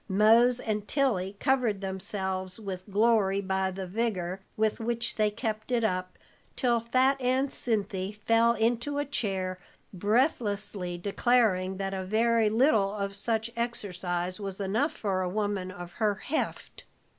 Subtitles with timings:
[0.09, 5.83] Mose and Tilly covered themselves with glory by the vigor with which they kept it
[5.83, 6.17] up,
[6.55, 9.59] till fat Aunt Cinthy fell into a chair,
[9.93, 15.91] breathlessly declaring that a very little of such exercise was enough for a woman of
[15.91, 16.85] her "heft."